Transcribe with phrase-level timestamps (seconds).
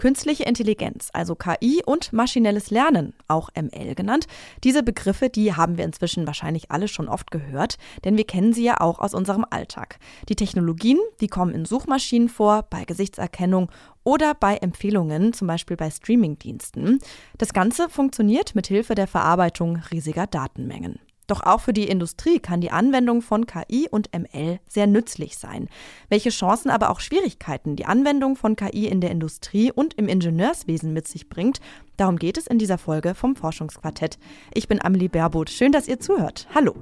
[0.00, 4.28] Künstliche Intelligenz, also KI und maschinelles Lernen, auch ML genannt.
[4.64, 8.64] Diese Begriffe, die haben wir inzwischen wahrscheinlich alle schon oft gehört, denn wir kennen sie
[8.64, 9.98] ja auch aus unserem Alltag.
[10.30, 13.70] Die Technologien, die kommen in Suchmaschinen vor, bei Gesichtserkennung
[14.02, 17.00] oder bei Empfehlungen, zum Beispiel bei Streamingdiensten.
[17.36, 20.98] Das Ganze funktioniert mit Hilfe der Verarbeitung riesiger Datenmengen.
[21.30, 25.68] Doch auch für die Industrie kann die Anwendung von KI und ML sehr nützlich sein.
[26.08, 30.92] Welche Chancen, aber auch Schwierigkeiten die Anwendung von KI in der Industrie und im Ingenieurswesen
[30.92, 31.60] mit sich bringt,
[31.96, 34.18] darum geht es in dieser Folge vom Forschungsquartett.
[34.52, 35.50] Ich bin Amelie Baerboth.
[35.50, 36.48] Schön, dass ihr zuhört.
[36.52, 36.74] Hallo.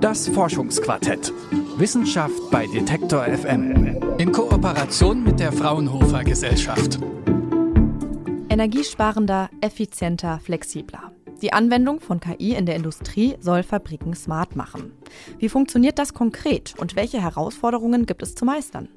[0.00, 1.32] Das Forschungsquartett.
[1.78, 3.98] Wissenschaft bei Detektor FM.
[4.18, 7.00] In Kooperation mit der Fraunhofer Gesellschaft.
[8.48, 11.10] Energiesparender, effizienter, flexibler.
[11.42, 14.92] Die Anwendung von KI in der Industrie soll Fabriken smart machen.
[15.40, 18.88] Wie funktioniert das konkret und welche Herausforderungen gibt es zu meistern?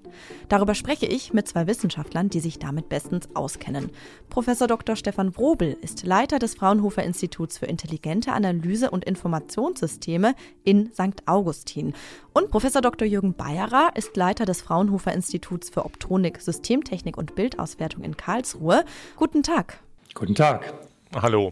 [0.47, 3.89] Darüber spreche ich mit zwei Wissenschaftlern, die sich damit bestens auskennen.
[4.29, 4.95] Professor Dr.
[4.95, 11.23] Stefan Wrobel ist Leiter des Fraunhofer Instituts für intelligente Analyse und Informationssysteme in St.
[11.25, 11.95] Augustin.
[12.31, 13.07] Und Professor Dr.
[13.07, 18.85] Jürgen Bayerer ist Leiter des Fraunhofer Instituts für Optronik, Systemtechnik und Bildauswertung in Karlsruhe.
[19.15, 19.79] Guten Tag.
[20.13, 20.75] Guten Tag.
[21.15, 21.51] Hallo.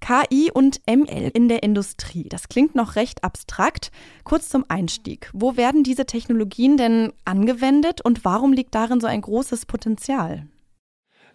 [0.00, 2.28] KI und ML in der Industrie.
[2.28, 3.90] Das klingt noch recht abstrakt.
[4.24, 5.30] Kurz zum Einstieg.
[5.32, 10.46] Wo werden diese Technologien denn angewendet und warum liegt darin so ein großes Potenzial?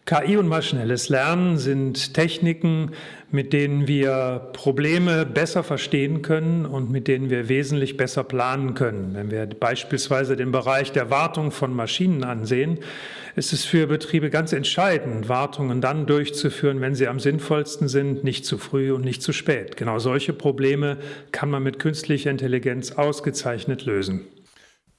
[0.06, 2.92] KI und maschinelles Lernen sind Techniken,
[3.32, 9.12] mit denen wir Probleme besser verstehen können und mit denen wir wesentlich besser planen können.
[9.14, 12.80] Wenn wir beispielsweise den Bereich der Wartung von Maschinen ansehen,
[13.38, 18.46] ist es für Betriebe ganz entscheidend, Wartungen dann durchzuführen, wenn sie am sinnvollsten sind, nicht
[18.46, 19.78] zu früh und nicht zu spät.
[19.78, 20.98] Genau solche Probleme
[21.32, 24.28] kann man mit künstlicher Intelligenz ausgezeichnet lösen.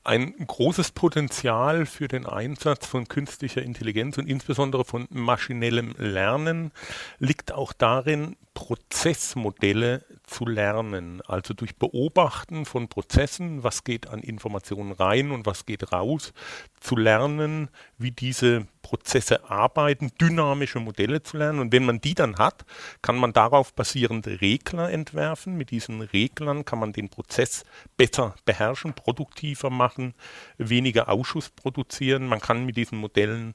[0.06, 6.72] Ein großes Potenzial für den Einsatz von künstlicher Intelligenz und insbesondere von maschinellem Lernen
[7.18, 14.92] liegt auch darin, Prozessmodelle zu lernen, also durch Beobachten von Prozessen, was geht an Informationen
[14.92, 16.32] rein und was geht raus,
[16.80, 17.68] zu lernen,
[17.98, 21.60] wie diese Prozesse arbeiten, dynamische Modelle zu lernen.
[21.60, 22.64] Und wenn man die dann hat,
[23.02, 25.56] kann man darauf basierende Regler entwerfen.
[25.56, 27.64] Mit diesen Reglern kann man den Prozess
[27.96, 30.14] besser beherrschen, produktiver machen,
[30.58, 32.26] weniger Ausschuss produzieren.
[32.26, 33.54] Man kann mit diesen Modellen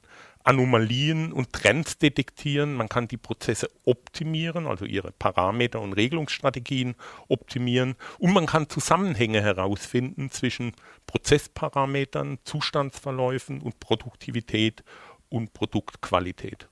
[0.50, 2.74] Anomalien und Trends detektieren.
[2.74, 6.96] Man kann die Prozesse optimieren, also ihre Parameter und Regelungsstrategien
[7.28, 7.94] optimieren.
[8.18, 10.72] Und man kann Zusammenhänge herausfinden zwischen
[11.06, 14.82] Prozessparametern, Zustandsverläufen und Produktivität
[15.28, 16.68] und Produktqualität.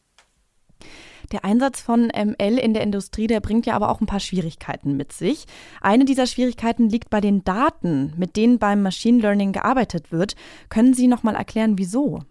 [1.31, 4.97] Der Einsatz von ML in der Industrie, der bringt ja aber auch ein paar Schwierigkeiten
[4.97, 5.45] mit sich.
[5.81, 10.35] Eine dieser Schwierigkeiten liegt bei den Daten, mit denen beim Machine Learning gearbeitet wird.
[10.69, 12.25] Können Sie noch mal erklären, wieso?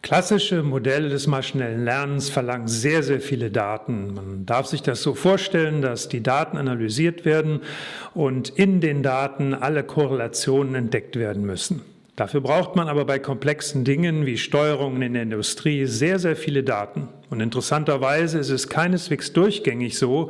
[0.00, 4.14] Klassische Modelle des maschinellen Lernens verlangen sehr, sehr viele Daten.
[4.14, 7.60] Man darf sich das so vorstellen, dass die Daten analysiert werden
[8.14, 11.82] und in den Daten alle Korrelationen entdeckt werden müssen.
[12.18, 16.64] Dafür braucht man aber bei komplexen Dingen wie Steuerungen in der Industrie sehr, sehr viele
[16.64, 17.08] Daten.
[17.30, 20.28] Und interessanterweise ist es keineswegs durchgängig so,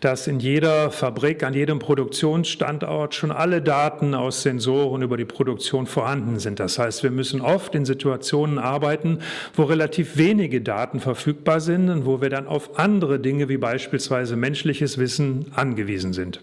[0.00, 5.86] dass in jeder Fabrik, an jedem Produktionsstandort schon alle Daten aus Sensoren über die Produktion
[5.86, 6.60] vorhanden sind.
[6.60, 9.20] Das heißt, wir müssen oft in Situationen arbeiten,
[9.54, 14.36] wo relativ wenige Daten verfügbar sind und wo wir dann auf andere Dinge wie beispielsweise
[14.36, 16.42] menschliches Wissen angewiesen sind.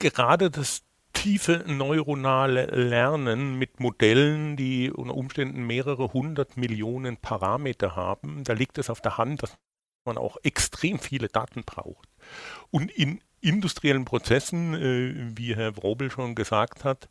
[0.00, 0.80] Gerade das
[1.14, 8.76] tiefe neuronale Lernen mit Modellen, die unter Umständen mehrere hundert Millionen Parameter haben, da liegt
[8.76, 9.56] es auf der Hand, dass
[10.04, 12.08] man auch extrem viele Daten braucht.
[12.70, 17.08] Und in industriellen Prozessen, äh, wie Herr Wrobel schon gesagt hat,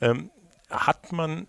[0.00, 0.30] ähm,
[0.68, 1.46] hat man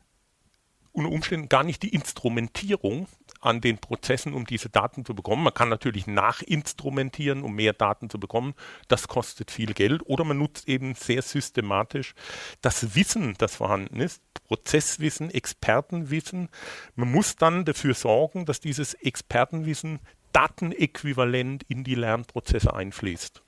[0.92, 3.08] unter Umständen gar nicht die Instrumentierung
[3.48, 5.44] an den Prozessen, um diese Daten zu bekommen.
[5.44, 8.54] Man kann natürlich nachinstrumentieren, um mehr Daten zu bekommen.
[8.88, 10.02] Das kostet viel Geld.
[10.06, 12.14] Oder man nutzt eben sehr systematisch
[12.62, 16.50] das Wissen, das vorhanden ist, Prozesswissen, Expertenwissen.
[16.96, 20.00] Man muss dann dafür sorgen, dass dieses Expertenwissen
[20.34, 23.42] datenäquivalent in die Lernprozesse einfließt.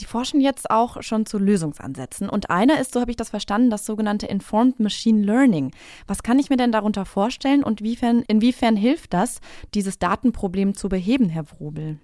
[0.00, 2.30] Sie forschen jetzt auch schon zu Lösungsansätzen.
[2.30, 5.72] Und einer ist, so habe ich das verstanden, das sogenannte Informed Machine Learning.
[6.06, 9.42] Was kann ich mir denn darunter vorstellen und inwiefern, inwiefern hilft das,
[9.74, 11.98] dieses Datenproblem zu beheben, Herr Wrobel?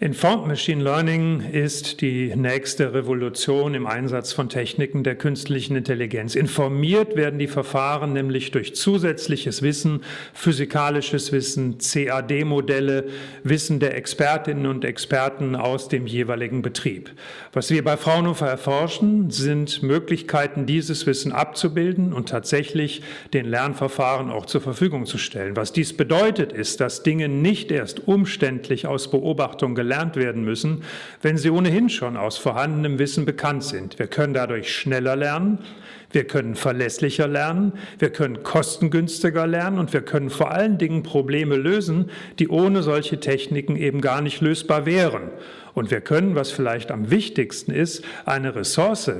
[0.00, 6.34] Informed Machine Learning ist die nächste Revolution im Einsatz von Techniken der künstlichen Intelligenz.
[6.34, 10.02] Informiert werden die Verfahren nämlich durch zusätzliches Wissen,
[10.32, 13.04] physikalisches Wissen, CAD-Modelle,
[13.44, 17.12] Wissen der Expertinnen und Experten aus dem jeweiligen Betrieb.
[17.52, 23.02] Was wir bei Fraunhofer erforschen, sind Möglichkeiten, dieses Wissen abzubilden und tatsächlich
[23.32, 25.54] den Lernverfahren auch zur Verfügung zu stellen.
[25.54, 30.82] Was dies bedeutet, ist, dass Dinge nicht erst umständlich aus Beobachtung gelernt werden müssen,
[31.20, 33.98] wenn sie ohnehin schon aus vorhandenem Wissen bekannt sind.
[33.98, 35.58] Wir können dadurch schneller lernen,
[36.10, 41.56] wir können verlässlicher lernen, wir können kostengünstiger lernen und wir können vor allen Dingen Probleme
[41.56, 45.30] lösen, die ohne solche Techniken eben gar nicht lösbar wären.
[45.74, 49.10] Und wir können, was vielleicht am wichtigsten ist, eine Ressource,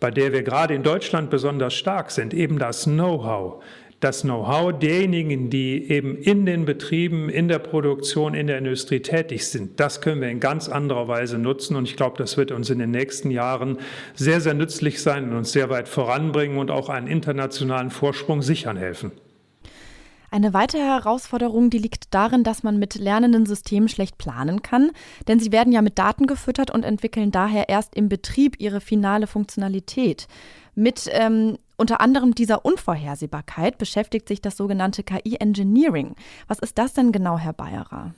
[0.00, 3.62] bei der wir gerade in Deutschland besonders stark sind, eben das Know-how,
[4.00, 9.48] das Know-how derjenigen, die eben in den Betrieben, in der Produktion, in der Industrie tätig
[9.48, 11.74] sind, das können wir in ganz anderer Weise nutzen.
[11.74, 13.78] Und ich glaube, das wird uns in den nächsten Jahren
[14.14, 18.76] sehr, sehr nützlich sein und uns sehr weit voranbringen und auch einen internationalen Vorsprung sichern
[18.76, 19.10] helfen.
[20.30, 24.90] Eine weitere Herausforderung, die liegt darin, dass man mit lernenden Systemen schlecht planen kann,
[25.26, 29.26] denn sie werden ja mit Daten gefüttert und entwickeln daher erst im Betrieb ihre finale
[29.26, 30.28] Funktionalität.
[30.78, 36.14] Mit ähm, unter anderem dieser Unvorhersehbarkeit beschäftigt sich das sogenannte KI-Engineering.
[36.46, 38.14] Was ist das denn genau, Herr Bayerer?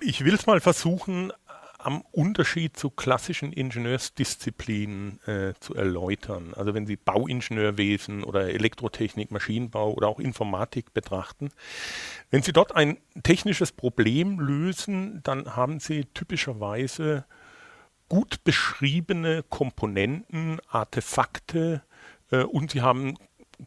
[0.00, 1.30] Ich will es mal versuchen,
[1.76, 6.54] am Unterschied zu klassischen Ingenieursdisziplinen äh, zu erläutern.
[6.56, 11.50] Also wenn Sie Bauingenieurwesen oder Elektrotechnik, Maschinenbau oder auch Informatik betrachten,
[12.30, 17.26] wenn Sie dort ein technisches Problem lösen, dann haben Sie typischerweise
[18.08, 21.82] gut beschriebene Komponenten, Artefakte,
[22.30, 23.14] und sie haben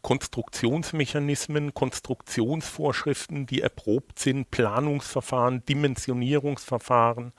[0.02, 7.32] Konstruktionsmechanismen, Konstruktionsvorschriften, die erprobt sind, Planungsverfahren, Dimensionierungsverfahren.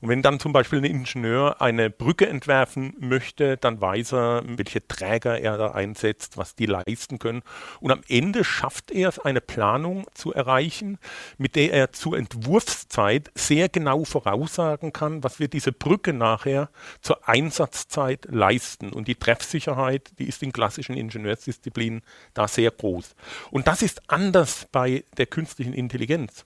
[0.00, 4.86] Und wenn dann zum Beispiel ein Ingenieur eine Brücke entwerfen möchte, dann weiß er, welche
[4.86, 7.42] Träger er da einsetzt, was die leisten können.
[7.80, 10.98] Und am Ende schafft er es, eine Planung zu erreichen,
[11.38, 16.70] mit der er zur Entwurfszeit sehr genau voraussagen kann, was wird diese Brücke nachher
[17.00, 18.92] zur Einsatzzeit leisten.
[18.92, 21.99] Und die Treffsicherheit, die ist in klassischen Ingenieursdisziplinen
[22.34, 23.14] da sehr groß.
[23.50, 26.44] Und das ist anders bei der künstlichen Intelligenz.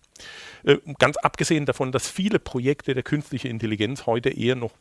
[0.64, 4.72] Äh, ganz abgesehen davon, dass viele Projekte der künstlichen Intelligenz heute eher noch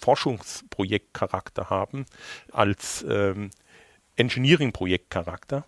[0.00, 2.06] Forschungsprojektcharakter haben
[2.52, 3.50] als ähm,
[4.16, 5.64] Engineering-Projektcharakter.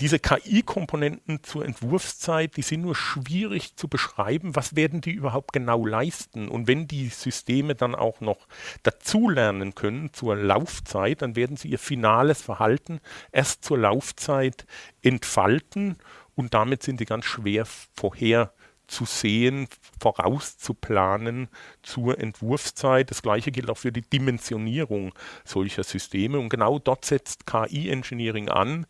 [0.00, 4.54] Diese KI-Komponenten zur Entwurfszeit, die sind nur schwierig zu beschreiben.
[4.54, 6.48] Was werden die überhaupt genau leisten?
[6.48, 8.46] Und wenn die Systeme dann auch noch
[8.82, 13.00] dazulernen können zur Laufzeit, dann werden sie ihr finales Verhalten
[13.32, 14.66] erst zur Laufzeit
[15.02, 15.96] entfalten
[16.36, 18.52] und damit sind sie ganz schwer vorher
[18.86, 19.68] zu sehen,
[20.00, 21.48] vorauszuplanen
[21.82, 23.10] zur Entwurfszeit.
[23.10, 25.12] Das gleiche gilt auch für die Dimensionierung
[25.44, 26.38] solcher Systeme.
[26.38, 28.86] Und genau dort setzt KI-Engineering an.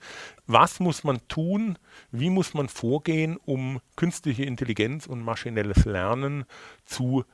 [0.47, 1.79] Was muss man tun?
[2.11, 6.45] Wie muss man vorgehen, um künstliche Intelligenz und maschinelles Lernen
[6.85, 7.25] zu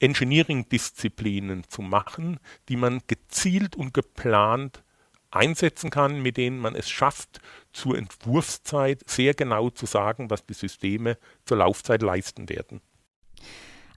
[0.00, 2.38] Engineering-Disziplinen zu machen,
[2.68, 4.82] die man gezielt und geplant
[5.30, 7.40] einsetzen kann, mit denen man es schafft,
[7.72, 12.80] zur Entwurfszeit sehr genau zu sagen, was die Systeme zur Laufzeit leisten werden.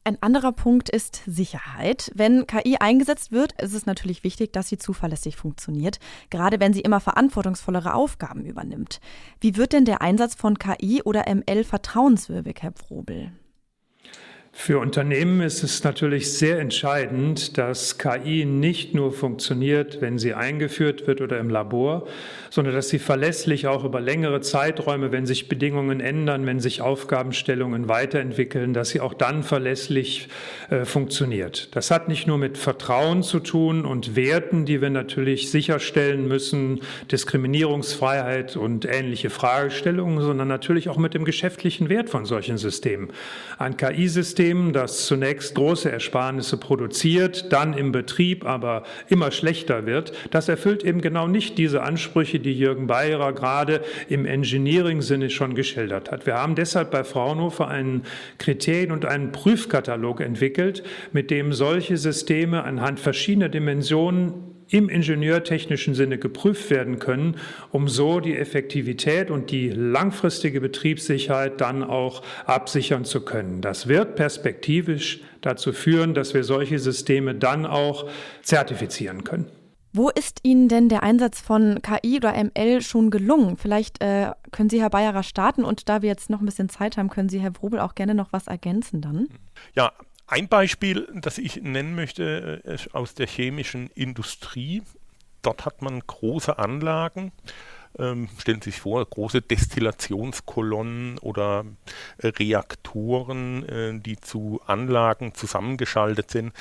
[0.03, 2.11] Ein anderer Punkt ist Sicherheit.
[2.15, 5.99] Wenn KI eingesetzt wird, ist es natürlich wichtig, dass sie zuverlässig funktioniert,
[6.31, 8.99] gerade wenn sie immer verantwortungsvollere Aufgaben übernimmt.
[9.41, 13.31] Wie wird denn der Einsatz von KI oder ML vertrauenswürdig, Herr Probel?
[14.53, 21.07] Für Unternehmen ist es natürlich sehr entscheidend, dass KI nicht nur funktioniert, wenn sie eingeführt
[21.07, 22.05] wird oder im Labor,
[22.49, 27.87] sondern dass sie verlässlich auch über längere Zeiträume, wenn sich Bedingungen ändern, wenn sich Aufgabenstellungen
[27.87, 30.27] weiterentwickeln, dass sie auch dann verlässlich
[30.69, 31.73] äh, funktioniert.
[31.73, 36.81] Das hat nicht nur mit Vertrauen zu tun und Werten, die wir natürlich sicherstellen müssen,
[37.09, 43.11] Diskriminierungsfreiheit und ähnliche Fragestellungen, sondern natürlich auch mit dem geschäftlichen Wert von solchen Systemen.
[43.57, 50.13] Ein KI-System System, das zunächst große Ersparnisse produziert, dann im Betrieb aber immer schlechter wird,
[50.31, 56.09] das erfüllt eben genau nicht diese Ansprüche, die Jürgen Bayerer gerade im Engineering-Sinne schon geschildert
[56.09, 56.25] hat.
[56.25, 58.01] Wir haben deshalb bei Fraunhofer einen
[58.39, 60.81] Kriterien- und einen Prüfkatalog entwickelt,
[61.11, 67.35] mit dem solche Systeme anhand verschiedener Dimensionen im ingenieurtechnischen Sinne geprüft werden können,
[67.71, 73.61] um so die Effektivität und die langfristige Betriebssicherheit dann auch absichern zu können.
[73.61, 78.09] Das wird perspektivisch dazu führen, dass wir solche Systeme dann auch
[78.41, 79.47] zertifizieren können.
[79.93, 83.57] Wo ist Ihnen denn der Einsatz von KI oder ML schon gelungen?
[83.57, 86.95] Vielleicht äh, können Sie, Herr Bayerer, starten und da wir jetzt noch ein bisschen Zeit
[86.95, 89.27] haben, können Sie, Herr Wrobel, auch gerne noch was ergänzen dann.
[89.75, 89.91] Ja,
[90.31, 94.81] Ein Beispiel, das ich nennen möchte, ist äh, aus der chemischen Industrie.
[95.41, 97.33] Dort hat man große Anlagen,
[97.99, 101.65] ähm, stellen Sie sich vor, große Destillationskolonnen oder
[102.19, 106.53] äh, Reaktoren, äh, die zu Anlagen zusammengeschaltet sind.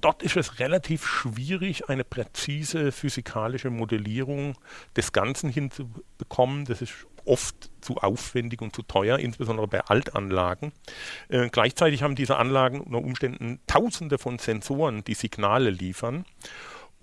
[0.00, 4.56] Dort ist es relativ schwierig, eine präzise physikalische Modellierung
[4.96, 6.64] des Ganzen hinzubekommen.
[6.64, 10.72] Das ist oft zu aufwendig und zu teuer, insbesondere bei Altanlagen.
[11.28, 16.24] Äh, gleichzeitig haben diese Anlagen unter Umständen Tausende von Sensoren, die Signale liefern.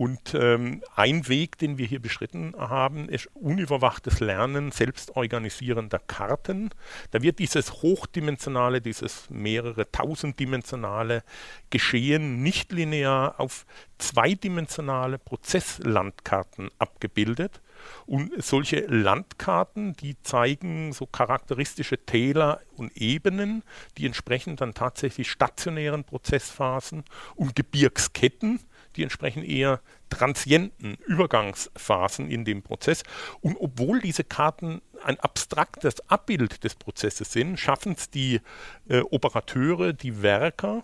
[0.01, 6.71] Und ähm, ein Weg, den wir hier beschritten haben, ist unüberwachtes Lernen selbstorganisierender Karten.
[7.11, 11.21] Da wird dieses hochdimensionale, dieses mehrere tausenddimensionale
[11.69, 13.67] Geschehen nicht linear auf
[13.99, 17.61] zweidimensionale Prozesslandkarten abgebildet.
[18.05, 23.63] Und solche Landkarten, die zeigen so charakteristische Täler und Ebenen,
[23.97, 27.03] die entsprechen dann tatsächlich stationären Prozessphasen
[27.35, 28.59] und Gebirgsketten,
[28.95, 33.03] die entsprechen eher transienten Übergangsphasen in dem Prozess.
[33.39, 38.41] Und obwohl diese Karten ein abstraktes Abbild des Prozesses sind, schaffen es die
[38.89, 40.83] äh, Operateure, die Werker,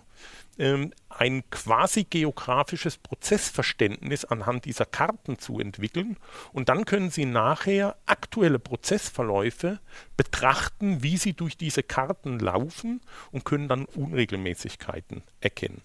[0.58, 6.16] ähm, ein quasi geografisches Prozessverständnis anhand dieser Karten zu entwickeln
[6.52, 9.80] und dann können Sie nachher aktuelle Prozessverläufe
[10.16, 13.00] betrachten, wie sie durch diese Karten laufen
[13.30, 15.82] und können dann Unregelmäßigkeiten erkennen.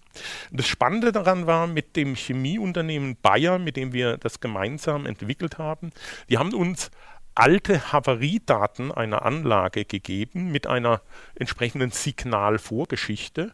[0.51, 5.91] Das Spannende daran war mit dem Chemieunternehmen Bayer, mit dem wir das gemeinsam entwickelt haben,
[6.29, 6.91] die haben uns
[7.35, 11.01] alte Havariedaten einer Anlage gegeben mit einer
[11.35, 13.53] entsprechenden Signalvorgeschichte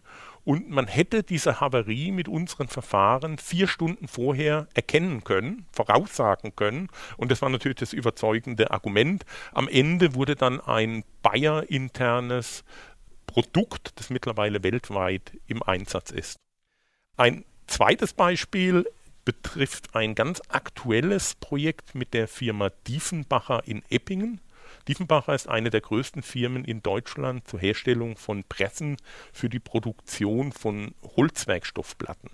[0.50, 6.89] und man hätte diese Havarie mit unseren Verfahren vier Stunden vorher erkennen können, voraussagen können.
[7.18, 9.25] Und das war natürlich das überzeugende Argument.
[9.53, 12.63] Am Ende wurde dann ein Bayer-internes
[13.27, 16.38] Produkt, das mittlerweile weltweit im Einsatz ist.
[17.15, 18.88] Ein zweites Beispiel
[19.25, 24.41] betrifft ein ganz aktuelles Projekt mit der Firma Diefenbacher in Eppingen.
[24.88, 28.98] Diefenbacher ist eine der größten Firmen in Deutschland zur Herstellung von Pressen
[29.32, 32.32] für die Produktion von Holzwerkstoffplatten.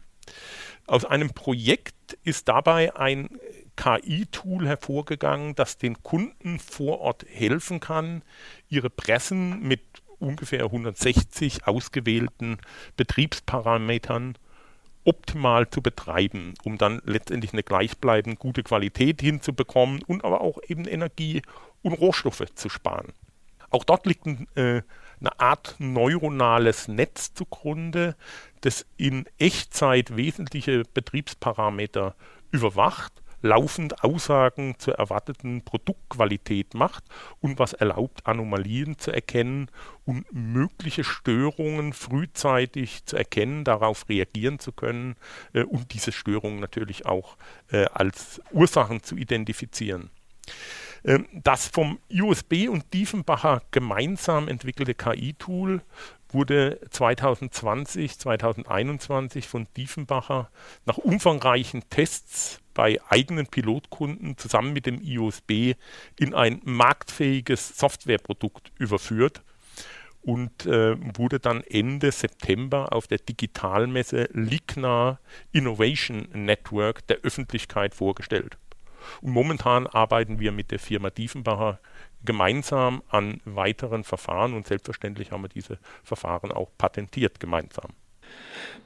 [0.88, 3.30] Aus einem Projekt ist dabei ein
[3.76, 8.24] KI-Tool hervorgegangen, das den Kunden vor Ort helfen kann,
[8.70, 9.82] ihre Pressen mit
[10.20, 12.58] ungefähr 160 ausgewählten
[12.96, 14.38] Betriebsparametern
[15.06, 20.86] optimal zu betreiben, um dann letztendlich eine gleichbleibend gute Qualität hinzubekommen und aber auch eben
[20.86, 21.42] Energie
[21.82, 23.14] und Rohstoffe zu sparen.
[23.70, 24.82] Auch dort liegt ein, äh,
[25.20, 28.16] eine Art neuronales Netz zugrunde,
[28.62, 32.16] das in Echtzeit wesentliche Betriebsparameter
[32.52, 37.04] überwacht laufend Aussagen zur erwarteten Produktqualität macht
[37.42, 39.70] und was erlaubt, Anomalien zu erkennen
[40.04, 45.16] und mögliche Störungen frühzeitig zu erkennen, darauf reagieren zu können
[45.54, 47.38] äh, und diese Störungen natürlich auch
[47.72, 50.10] äh, als Ursachen zu identifizieren.
[51.04, 55.82] Ähm, das vom USB und Diefenbacher gemeinsam entwickelte KI-Tool
[56.36, 60.52] wurde 2020, 2021 von Diefenbacher
[60.86, 65.76] nach umfangreichen Tests bei eigenen Pilotkunden zusammen mit dem IOSB
[66.20, 69.42] in ein marktfähiges Softwareprodukt überführt
[70.22, 75.20] und äh, wurde dann Ende September auf der Digitalmesse Ligna
[75.54, 78.58] Innovation Network der Öffentlichkeit vorgestellt.
[79.22, 81.80] Und momentan arbeiten wir mit der Firma Diefenbacher
[82.24, 87.92] gemeinsam an weiteren Verfahren und selbstverständlich haben wir diese Verfahren auch patentiert gemeinsam.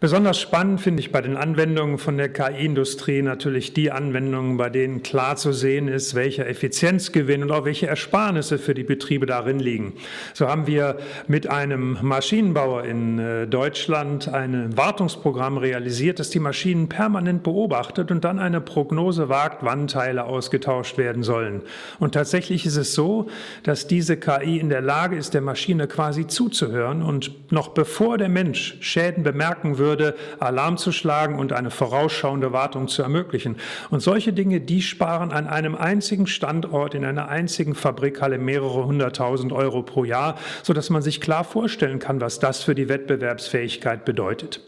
[0.02, 5.04] Besonders spannend finde ich bei den Anwendungen von der KI-Industrie natürlich die Anwendungen, bei denen
[5.04, 9.92] klar zu sehen ist, welcher Effizienzgewinn und auch welche Ersparnisse für die Betriebe darin liegen.
[10.34, 16.88] So haben wir mit einem Maschinenbauer in äh, Deutschland ein Wartungsprogramm realisiert, das die Maschinen
[16.88, 21.62] permanent beobachtet und dann eine Prognose wagt, wann Teile ausgetauscht werden sollen.
[22.00, 23.28] Und tatsächlich ist es so,
[23.64, 28.30] dass diese KI in der Lage ist, der Maschine quasi zuzuhören und noch bevor der
[28.30, 29.39] Mensch Schäden bemerken
[29.78, 33.58] würde, würde, Alarm zu schlagen und eine vorausschauende Wartung zu ermöglichen.
[33.90, 39.52] Und solche Dinge, die sparen an einem einzigen Standort in einer einzigen Fabrikhalle mehrere hunderttausend
[39.52, 44.62] Euro pro Jahr, sodass man sich klar vorstellen kann, was das für die Wettbewerbsfähigkeit bedeutet.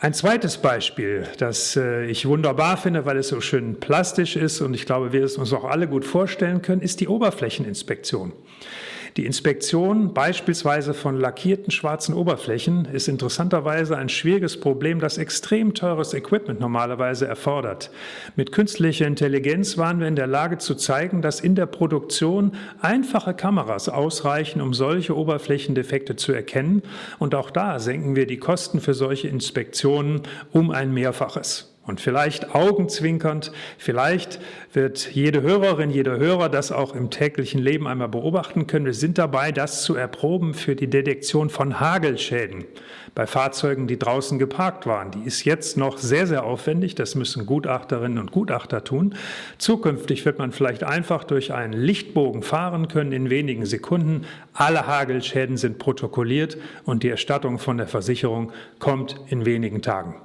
[0.00, 4.72] Ein zweites Beispiel, das äh, ich wunderbar finde, weil es so schön plastisch ist und
[4.74, 8.32] ich glaube, wir es uns auch alle gut vorstellen können, ist die Oberflächeninspektion.
[9.16, 16.14] Die Inspektion beispielsweise von lackierten schwarzen Oberflächen ist interessanterweise ein schwieriges Problem, das extrem teures
[16.14, 17.90] Equipment normalerweise erfordert.
[18.36, 23.34] Mit künstlicher Intelligenz waren wir in der Lage zu zeigen, dass in der Produktion einfache
[23.34, 26.82] Kameras ausreichen, um solche Oberflächendefekte zu erkennen.
[27.18, 30.22] Und auch da senken wir die Kosten für solche Inspektionen
[30.52, 31.77] um ein Mehrfaches.
[31.88, 34.40] Und vielleicht augenzwinkernd, vielleicht
[34.74, 38.84] wird jede Hörerin, jeder Hörer das auch im täglichen Leben einmal beobachten können.
[38.84, 42.66] Wir sind dabei, das zu erproben für die Detektion von Hagelschäden
[43.14, 45.12] bei Fahrzeugen, die draußen geparkt waren.
[45.12, 46.94] Die ist jetzt noch sehr, sehr aufwendig.
[46.94, 49.14] Das müssen Gutachterinnen und Gutachter tun.
[49.56, 54.26] Zukünftig wird man vielleicht einfach durch einen Lichtbogen fahren können in wenigen Sekunden.
[54.52, 60.16] Alle Hagelschäden sind protokolliert und die Erstattung von der Versicherung kommt in wenigen Tagen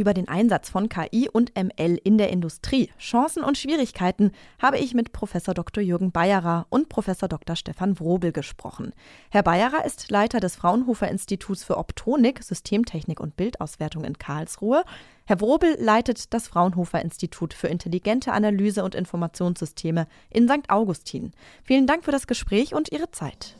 [0.00, 4.94] über den Einsatz von KI und ML in der Industrie, Chancen und Schwierigkeiten, habe ich
[4.94, 5.82] mit Professor Dr.
[5.82, 7.54] Jürgen Bayerer und Professor Dr.
[7.54, 8.92] Stefan Wrobel gesprochen.
[9.30, 14.84] Herr Bayerer ist Leiter des Fraunhofer Instituts für Optonik, Systemtechnik und Bildauswertung in Karlsruhe.
[15.26, 20.70] Herr Wrobel leitet das Fraunhofer Institut für intelligente Analyse und Informationssysteme in St.
[20.70, 21.32] Augustin.
[21.62, 23.54] Vielen Dank für das Gespräch und Ihre Zeit.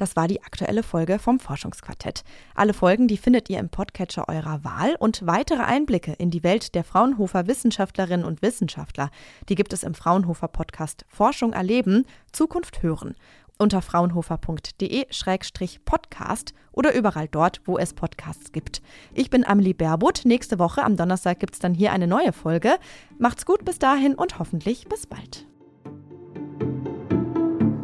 [0.00, 2.24] Das war die aktuelle Folge vom Forschungsquartett.
[2.54, 6.74] Alle Folgen, die findet ihr im Podcatcher eurer Wahl und weitere Einblicke in die Welt
[6.74, 9.10] der Fraunhofer Wissenschaftlerinnen und Wissenschaftler,
[9.50, 13.14] die gibt es im Fraunhofer Podcast Forschung erleben, Zukunft hören
[13.58, 18.80] unter fraunhofer.de-podcast oder überall dort, wo es Podcasts gibt.
[19.12, 20.22] Ich bin Amelie Berbot.
[20.24, 22.78] Nächste Woche am Donnerstag gibt es dann hier eine neue Folge.
[23.18, 25.46] Macht's gut bis dahin und hoffentlich bis bald.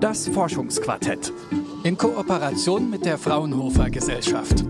[0.01, 1.33] Das Forschungsquartett
[1.83, 4.65] in Kooperation mit der Fraunhofer Gesellschaft.